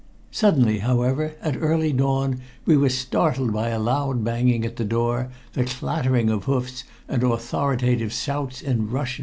[0.31, 5.29] Suddenly, however, at early dawn, we were startled by a loud banging at the door,
[5.53, 9.19] the clattering of hoofs, and authoritative shouts in Russian.